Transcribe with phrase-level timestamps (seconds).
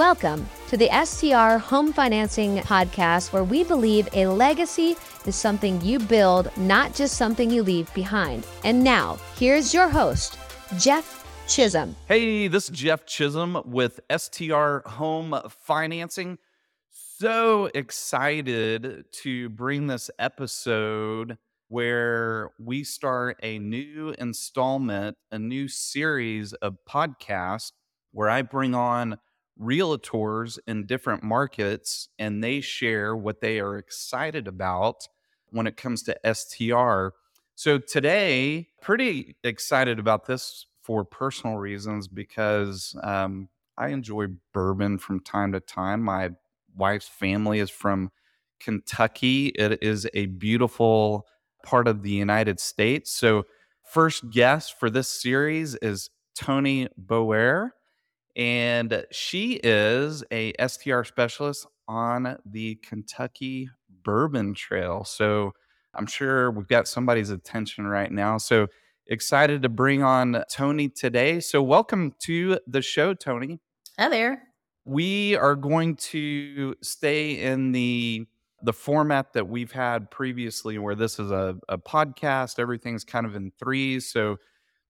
[0.00, 5.98] Welcome to the STR Home Financing Podcast, where we believe a legacy is something you
[5.98, 8.46] build, not just something you leave behind.
[8.64, 10.38] And now, here's your host,
[10.78, 11.94] Jeff Chisholm.
[12.08, 16.38] Hey, this is Jeff Chisholm with STR Home Financing.
[17.18, 21.36] So excited to bring this episode
[21.68, 27.72] where we start a new installment, a new series of podcasts
[28.12, 29.18] where I bring on
[29.60, 35.06] realtors in different markets and they share what they are excited about
[35.50, 37.08] when it comes to STR.
[37.54, 45.20] So today, pretty excited about this for personal reasons because um, I enjoy bourbon from
[45.20, 46.02] time to time.
[46.02, 46.30] My
[46.74, 48.10] wife's family is from
[48.60, 49.48] Kentucky.
[49.48, 51.26] It is a beautiful
[51.64, 53.12] part of the United States.
[53.12, 53.44] So,
[53.84, 57.74] first guest for this series is Toni Boer
[58.40, 63.68] and she is a STR specialist on the Kentucky
[64.02, 65.04] Bourbon Trail.
[65.04, 65.52] So
[65.94, 68.38] I'm sure we've got somebody's attention right now.
[68.38, 68.68] So
[69.06, 71.40] excited to bring on Toni today.
[71.40, 73.60] So welcome to the show, Toni.
[73.98, 74.42] Hi there.
[74.86, 78.26] We are going to stay in the
[78.62, 83.34] the format that we've had previously where this is a, a podcast everything's kind of
[83.34, 84.36] in threes so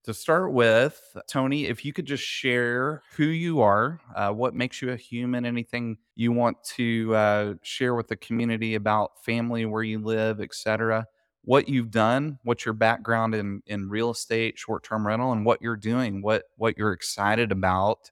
[0.03, 4.81] to start with, Toni, if you could just share who you are, uh, what makes
[4.81, 9.83] you a human, anything you want to uh, share with the community about family, where
[9.83, 11.05] you live, etc.
[11.43, 15.61] What you've done, what's your background in in real estate, short term rental, and what
[15.61, 18.11] you're doing, what what you're excited about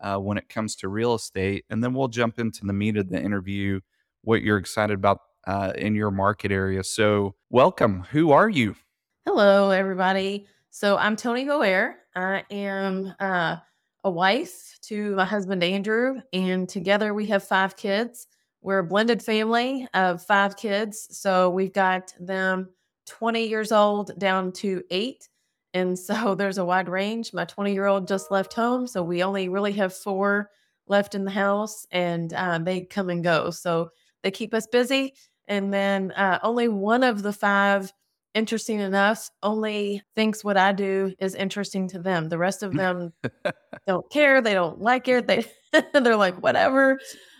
[0.00, 3.08] uh, when it comes to real estate, and then we'll jump into the meat of
[3.08, 3.80] the interview,
[4.22, 6.84] what you're excited about uh, in your market area.
[6.84, 8.04] So, welcome.
[8.10, 8.76] Who are you?
[9.24, 10.46] Hello, everybody.
[10.78, 11.96] So I'm Toni Boer.
[12.14, 13.56] I am uh,
[14.04, 18.28] a wife to my husband Andrew, and together we have five kids.
[18.62, 21.08] We're a blended family of five kids.
[21.18, 22.68] So we've got them
[23.06, 25.28] 20 years old down to eight.
[25.74, 27.32] And so there's a wide range.
[27.32, 28.86] My 20 year old just left home.
[28.86, 30.48] So we only really have four
[30.86, 33.50] left in the house, and uh, they come and go.
[33.50, 33.90] So
[34.22, 35.14] they keep us busy.
[35.48, 37.92] And then uh, only one of the five
[38.34, 42.28] interesting enough, only thinks what I do is interesting to them.
[42.28, 43.12] The rest of them
[43.86, 44.40] don't care.
[44.40, 45.26] They don't like it.
[45.26, 45.44] They
[45.92, 46.98] they're like whatever.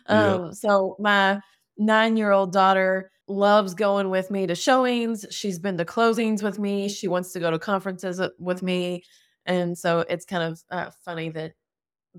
[0.09, 0.35] Yeah.
[0.35, 1.41] Um, so my
[1.77, 5.27] nine year old daughter loves going with me to showings.
[5.31, 6.89] She's been to closings with me.
[6.89, 9.05] She wants to go to conferences uh, with me,
[9.47, 11.53] and so it's kind of uh, funny that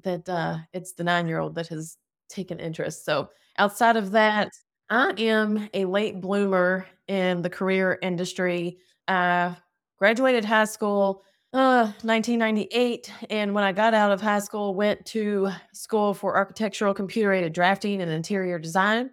[0.04, 1.98] that uh, it's the nine year old that has
[2.30, 3.06] taken interest.
[3.06, 4.52] So outside of that,
[4.90, 8.80] I am a late bloomer in the career industry.
[9.08, 9.56] I
[9.98, 15.50] graduated high school uh 1998 and when I got out of high school went to
[15.74, 19.10] school for architectural computer aided drafting and interior design.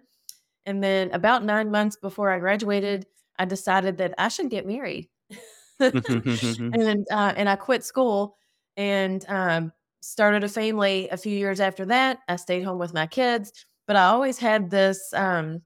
[0.65, 3.07] And then about 9 months before I graduated,
[3.39, 5.09] I decided that I should get married.
[5.79, 8.37] and uh, and I quit school
[8.77, 9.71] and um,
[10.01, 12.19] started a family a few years after that.
[12.27, 13.51] I stayed home with my kids,
[13.87, 15.61] but I always had this um,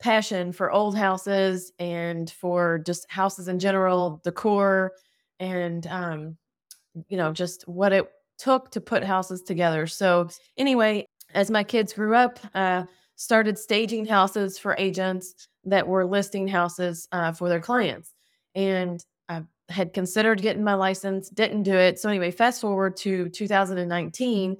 [0.00, 4.92] passion for old houses and for just houses in general, decor,
[5.40, 6.36] and um,
[7.08, 9.86] you know, just what it took to put houses together.
[9.86, 12.84] So anyway, as my kids grew up, uh,
[13.16, 18.12] started staging houses for agents that were listing houses uh, for their clients,
[18.54, 21.98] and I had considered getting my license, didn't do it.
[21.98, 24.56] So anyway, fast forward to 2019,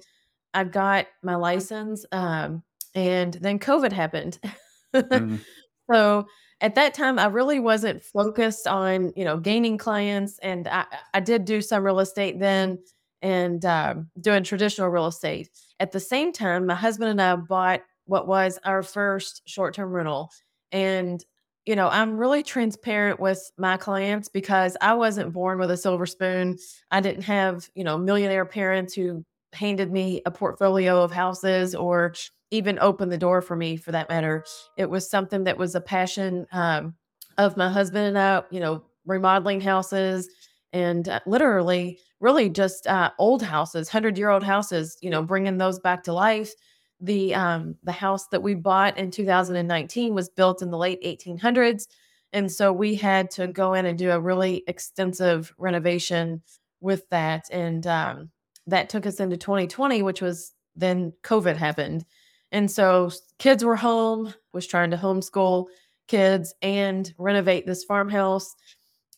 [0.53, 2.63] I got my license, um,
[2.95, 4.39] and then COVID happened.
[4.95, 5.37] mm-hmm.
[5.91, 6.25] So
[6.61, 10.39] at that time, I really wasn't focused on, you know, gaining clients.
[10.39, 12.79] And I, I did do some real estate then
[13.21, 15.49] and um, doing traditional real estate.
[15.79, 19.91] At the same time, my husband and I bought what was our first short term
[19.91, 20.31] rental.
[20.71, 21.23] And,
[21.65, 26.05] you know, I'm really transparent with my clients because I wasn't born with a silver
[26.05, 26.57] spoon.
[26.91, 32.13] I didn't have, you know, millionaire parents who handed me a portfolio of houses or
[32.51, 34.43] even opened the door for me for that matter.
[34.77, 36.95] It was something that was a passion um,
[37.37, 40.29] of my husband and I, you know, remodeling houses
[40.73, 45.57] and uh, literally, really just uh, old houses, hundred year old houses, you know, bringing
[45.57, 46.53] those back to life.
[46.99, 51.87] The um, the house that we bought in 2019 was built in the late 1800s,
[52.33, 56.41] and so we had to go in and do a really extensive renovation
[56.81, 58.31] with that, and um,
[58.67, 62.05] that took us into 2020, which was then COVID happened.
[62.55, 65.65] And so kids were home, was trying to homeschool
[66.07, 68.55] kids and renovate this farmhouse.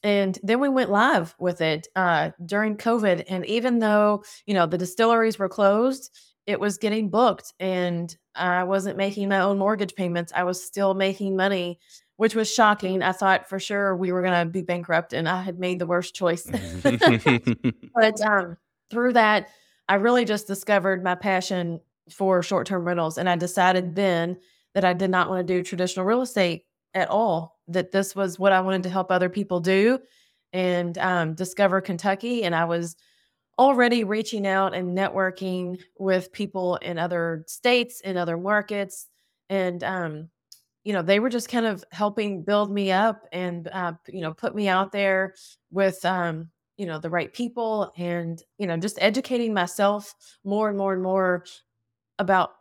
[0.02, 3.26] And then we went live with it uh, during COVID.
[3.30, 6.10] And even though, you know, the distilleries were closed,
[6.48, 10.34] it was getting booked and I wasn't making my own mortgage payments.
[10.36, 11.80] I was still making money,
[12.16, 13.04] which was shocking.
[13.04, 15.86] I thought for sure we were going to be bankrupt and I had made the
[15.86, 16.44] worst choice.
[16.82, 18.58] but um,
[18.90, 19.50] through that,
[19.88, 21.82] I really just discovered my passion
[22.12, 23.18] for short term rentals.
[23.18, 24.38] And I decided then
[24.74, 28.40] that I did not want to do traditional real estate at all, that this was
[28.40, 30.00] what I wanted to help other people do
[30.54, 32.44] and um, discover Kentucky.
[32.44, 32.96] And I was
[33.60, 39.08] already reaching out and networking with people in other states, in other markets.
[39.50, 40.30] And, um,
[40.84, 44.34] you know, they were just kind of helping build me up and, uh, you know,
[44.34, 45.34] put me out there
[45.72, 50.14] with, um, you know, the right people and, you know, just educating myself
[50.44, 51.44] more and more and more
[52.20, 52.52] about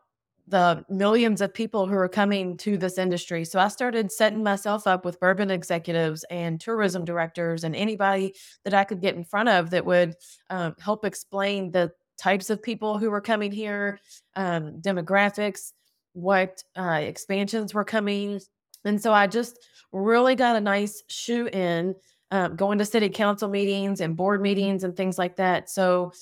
[0.48, 3.44] the millions of people who are coming to this industry.
[3.44, 8.72] So I started setting myself up with bourbon executives and tourism directors and anybody that
[8.72, 10.14] I could get in front of that would
[10.48, 13.98] um, help explain the types of people who were coming here,
[14.36, 15.72] um, demographics,
[16.12, 18.40] what uh, expansions were coming.
[18.84, 19.58] And so I just
[19.92, 21.94] really got a nice shoe in
[22.30, 25.68] um, going to city council meetings and board meetings and things like that.
[25.70, 26.12] So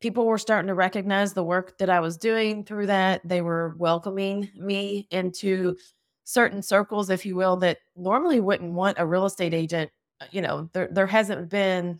[0.00, 3.26] people were starting to recognize the work that I was doing through that.
[3.26, 5.76] They were welcoming me into
[6.24, 9.90] certain circles, if you will, that normally wouldn't want a real estate agent.
[10.20, 11.98] Uh, you know, there there hasn't been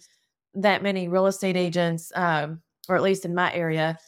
[0.54, 3.98] that many real estate agents, um, or at least in my area,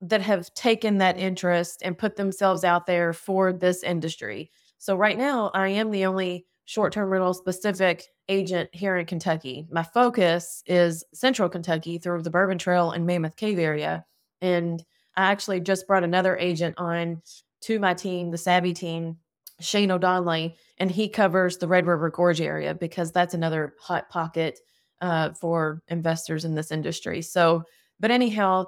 [0.00, 4.50] that have taken that interest and put themselves out there for this industry.
[4.78, 9.66] So right now, I am the only short-term rental specific agent here in Kentucky.
[9.70, 14.04] My focus is Central Kentucky through the Bourbon Trail and Mammoth Cave area.
[14.40, 14.84] And
[15.16, 17.22] I actually just brought another agent on
[17.62, 19.16] to my team, the Savvy team,
[19.60, 24.58] Shane O'Donnelly, and he covers the Red River Gorge area because that's another hot pocket
[25.00, 27.22] uh, for investors in this industry.
[27.22, 27.62] So,
[27.98, 28.66] but anyhow,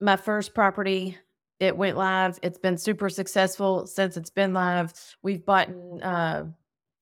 [0.00, 1.16] my first property,
[1.60, 2.38] it went live.
[2.42, 4.92] It's been super successful since it's been live.
[5.22, 5.68] We've bought
[6.02, 6.44] uh,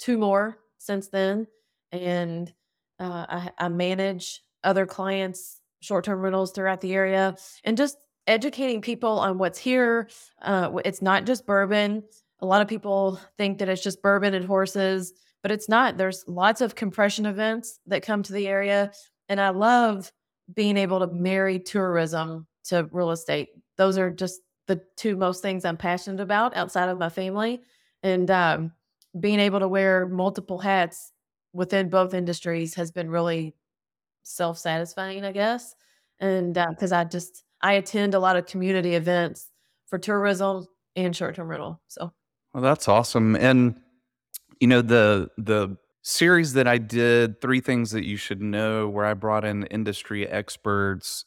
[0.04, 1.46] two more since then
[1.92, 2.52] and
[3.00, 7.96] uh, I, I manage other clients short term rentals throughout the area and just
[8.26, 10.08] educating people on what's here.
[10.42, 12.02] Uh, it's not just bourbon.
[12.40, 15.12] A lot of people think that it's just bourbon and horses,
[15.42, 15.96] but it's not.
[15.96, 18.92] There's lots of compression events that come to the area.
[19.28, 20.10] And I love
[20.54, 23.48] being able to marry tourism to real estate.
[23.76, 27.60] Those are just the two most things I'm passionate about outside of my family.
[28.02, 28.72] And um,
[29.18, 31.12] being able to wear multiple hats
[31.52, 33.54] within both industries has been really
[34.22, 35.74] self satisfying, I guess.
[36.20, 39.50] And because uh, I just I attend a lot of community events
[39.86, 40.66] for tourism
[40.96, 41.80] and short term rental.
[41.88, 42.12] So,
[42.52, 43.36] well, that's awesome.
[43.36, 43.76] And
[44.60, 49.06] you know the the series that I did, three things that you should know, where
[49.06, 51.24] I brought in industry experts.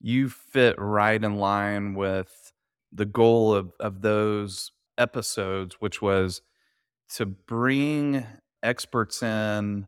[0.00, 2.52] You fit right in line with
[2.92, 6.42] the goal of of those episodes, which was
[7.16, 8.24] to bring
[8.62, 9.86] experts in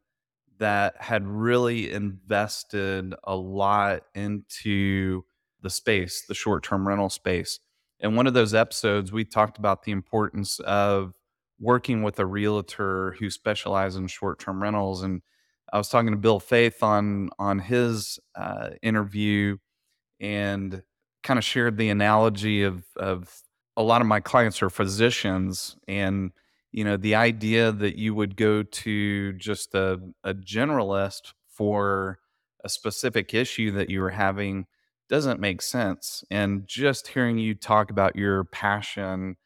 [0.58, 5.22] that had really invested a lot into
[5.62, 7.60] the space, the short term rental space.
[8.00, 11.14] In one of those episodes, we talked about the importance of
[11.58, 15.02] working with a realtor who specializes in short term rentals.
[15.02, 15.22] And
[15.72, 19.56] I was talking to Bill Faeth on on his uh, interview
[20.20, 20.82] and
[21.22, 23.42] kind of shared the analogy of of
[23.76, 26.30] a lot of my clients are physicians and
[26.73, 32.18] you know the idea that you would go to just a, a generalist for
[32.64, 34.66] a specific issue that you were having
[35.08, 39.37] doesn't make sense and just hearing you talk about your passion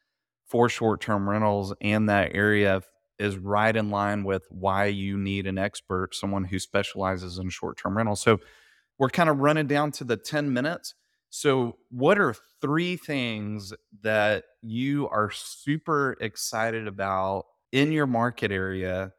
[0.47, 2.81] for short-term rentals and that area
[3.19, 7.97] is right in line with why you need an expert someone who specializes in short-term
[7.97, 8.21] rentals.
[8.21, 8.41] So
[8.99, 10.95] we're kind of running down to the 10 minutes
[11.31, 13.73] so, what are three things
[14.03, 19.13] that you are super excited about in your market area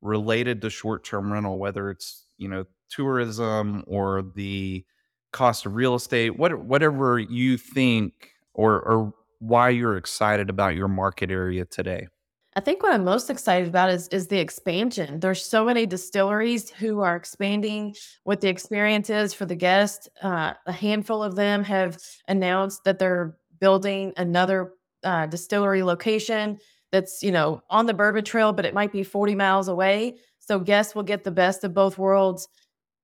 [0.00, 4.84] related to short-term rental, whether it's, you know, tourism or the
[5.32, 10.88] cost of real estate, what, whatever you think or, or why you're excited about your
[10.88, 12.08] market area today?
[12.56, 15.20] I think what I'm most excited about is is the expansion.
[15.20, 20.08] There's so many distilleries who are expanding what the experience is for the guest.
[20.22, 24.72] Uh, a handful of them have announced that they're building another
[25.04, 26.58] uh, distillery location
[26.90, 30.16] that's you know on the Bourbon Trail, but it might be 40 miles away.
[30.38, 32.48] So guests will get the best of both worlds.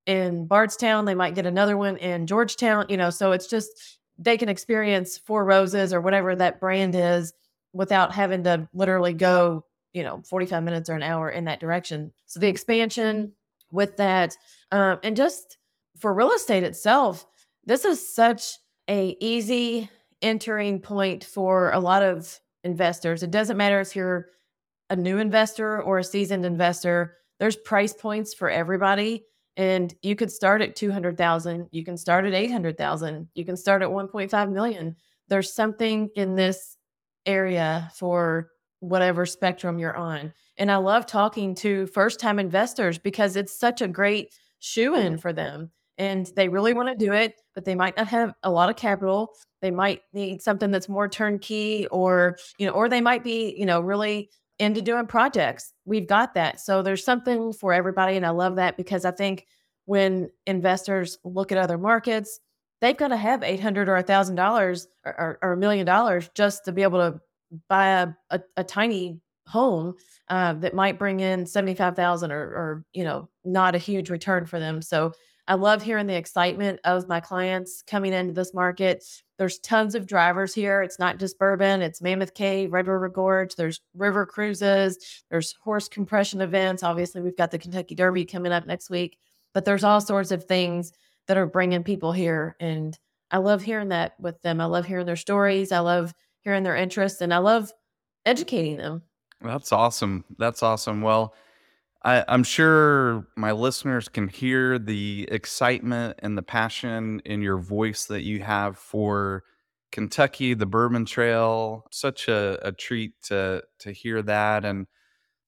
[0.07, 2.87] In Bardstown, they might get another one in Georgetown.
[2.89, 3.69] You know, so it's just
[4.17, 7.31] they can experience Four Roses or whatever that brand is
[7.75, 12.13] without having to literally go, you know, 45 minutes or an hour in that direction.
[12.25, 13.33] So the expansion
[13.69, 14.35] with that,
[14.71, 15.57] um, and just
[15.99, 17.25] for real estate itself,
[17.65, 18.57] this is such
[18.89, 19.89] a easy,
[20.21, 23.23] entering point for a lot of investors.
[23.23, 24.29] It doesn't matter if you're
[24.89, 29.25] a new investor or a seasoned investor, there's price points for everybody.
[29.57, 33.89] And you could start at 200,000, you can start at 800,000, you can start at
[33.89, 34.95] 1.5 million.
[35.27, 36.77] There's something in this
[37.25, 40.33] area for whatever spectrum you're on.
[40.57, 45.15] And I love talking to first time investors because it's such a great shoe in
[45.15, 45.21] mm.
[45.21, 45.71] for them.
[45.97, 48.75] And they really want to do it, but they might not have a lot of
[48.75, 49.29] capital.
[49.61, 53.65] They might need something that's more turnkey or, you know, or they might be, you
[53.65, 54.29] know, really
[54.59, 55.73] into doing projects.
[55.85, 56.59] We've got that.
[56.59, 58.17] So there's something for everybody.
[58.17, 59.45] And I love that because I think
[59.85, 62.39] when investors look at other markets,
[62.81, 66.71] they've got to have 800 or a thousand dollars or a million dollars just to
[66.71, 67.19] be able to
[67.67, 69.95] buy a, a, a tiny home
[70.29, 74.59] uh, that might bring in 75,000 or, or, you know, not a huge return for
[74.59, 74.81] them.
[74.81, 75.13] So
[75.47, 79.03] I love hearing the excitement of my clients coming into this market.
[79.37, 80.81] There's tons of drivers here.
[80.81, 85.87] It's not just bourbon, it's Mammoth Cave, Red River Gorge, there's river cruises, there's horse
[85.87, 86.81] compression events.
[86.81, 89.19] Obviously, we've got the Kentucky Derby coming up next week,
[89.53, 90.91] but there's all sorts of things
[91.27, 92.55] that are bringing people here.
[92.59, 92.97] And
[93.31, 94.61] I love hearing that with them.
[94.61, 95.71] I love hearing their stories.
[95.71, 97.71] I love hearing their interests and I love
[98.25, 99.01] educating them.
[99.41, 100.25] That's awesome.
[100.37, 101.01] That's awesome.
[101.01, 101.33] Well,
[102.03, 108.05] I, I'm sure my listeners can hear the excitement and the passion in your voice
[108.05, 109.43] that you have for
[109.91, 111.85] Kentucky, the Bourbon Trail.
[111.91, 114.65] Such a, a treat to to hear that.
[114.65, 114.85] And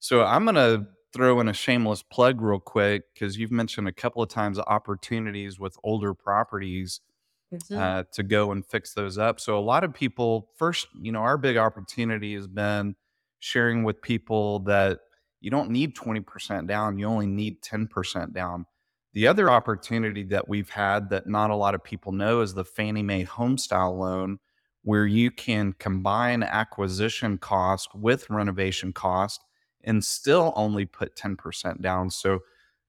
[0.00, 4.22] so I'm gonna throw in a shameless plug real quick because you've mentioned a couple
[4.22, 7.00] of times opportunities with older properties
[7.52, 7.76] Mhm.
[7.78, 9.40] uh, to go and fix those up.
[9.40, 12.96] So a lot of people, first, you know, our big opportunity has been
[13.40, 15.00] sharing with people that
[15.40, 18.66] you don't need 20% down, you only need 10% down.
[19.14, 22.64] The other opportunity that we've had that not a lot of people know is the
[22.64, 24.38] Fannie Mae Homestyle Loan,
[24.82, 29.44] where you can combine acquisition cost with renovation cost
[29.84, 32.10] and still only put 10% down.
[32.10, 32.40] So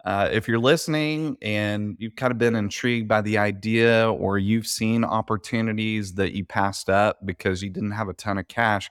[0.05, 4.67] uh, if you're listening and you've kind of been intrigued by the idea or you've
[4.67, 8.89] seen opportunities that you passed up because you didn't have a ton of cash,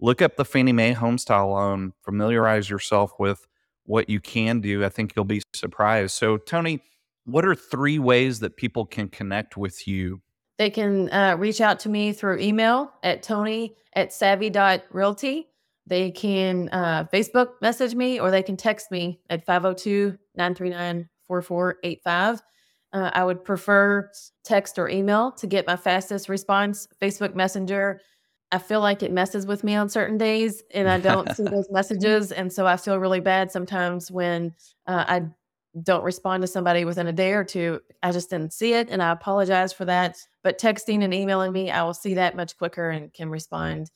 [0.00, 3.46] look up the Fannie Mae Homestyle Loan, familiarize yourself with
[3.84, 4.84] what you can do.
[4.84, 6.14] I think you'll be surprised.
[6.14, 6.82] So, Toni,
[7.24, 10.22] what are three ways that people can connect with you?
[10.58, 15.48] They can uh, reach out to me through email at tony at savvy.realty.
[15.86, 22.42] They can uh, Facebook message me or they can text me at 502 939 4485.
[22.92, 24.10] Uh, I would prefer
[24.44, 26.88] text or email to get my fastest response.
[27.00, 28.00] Facebook Messenger,
[28.52, 31.68] I feel like it messes with me on certain days and I don't see those
[31.70, 32.32] messages.
[32.32, 34.54] And so I feel really bad sometimes when
[34.86, 35.22] uh, I
[35.82, 37.80] don't respond to somebody within a day or two.
[38.02, 40.16] I just didn't see it and I apologize for that.
[40.42, 43.90] But texting and emailing me, I will see that much quicker and can respond.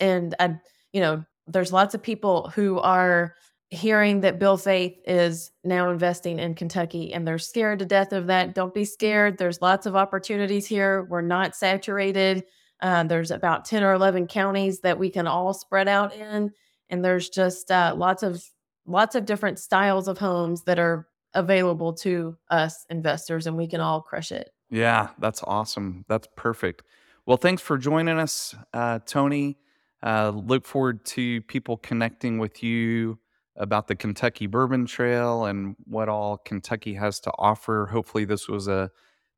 [0.00, 0.56] And I,
[0.92, 3.34] you know, there's lots of people who are
[3.68, 8.28] hearing that Bill Faeth is now investing in Kentucky and they're scared to death of
[8.28, 8.54] that.
[8.54, 9.38] Don't be scared.
[9.38, 11.04] There's lots of opportunities here.
[11.04, 12.44] We're not saturated.
[12.80, 16.52] Uh, there's about 10 or 11 counties that we can all spread out in.
[16.90, 18.42] And there's just uh, lots of
[18.86, 23.80] lots of different styles of homes that are available to us investors and we can
[23.80, 24.50] all crush it.
[24.70, 26.04] Yeah, that's awesome.
[26.08, 26.82] That's perfect.
[27.24, 29.58] Well, thanks for joining us, uh, Toni.
[30.02, 33.18] Uh, look forward to people connecting with you
[33.56, 37.86] about the Kentucky Bourbon Trail and what all Kentucky has to offer.
[37.86, 38.90] Hopefully, this was a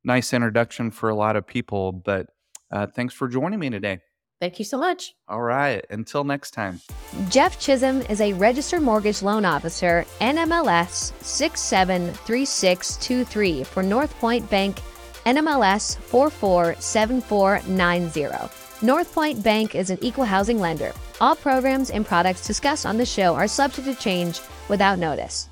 [0.04, 1.92] nice introduction for a lot of people.
[1.92, 2.26] But
[2.70, 4.00] uh, thanks for joining me today.
[4.40, 5.16] Thank you so much.
[5.26, 5.84] All right.
[5.90, 6.80] Until next time.
[7.28, 14.78] Jeff Chisholm is a registered mortgage loan officer, NMLS 673623 for NorthPointe Bank,
[15.26, 18.67] NMLS 447490.
[18.80, 20.92] NorthPointe Bank is an equal housing lender.
[21.20, 25.48] All programs and products discussed on the show are subject to change without notice.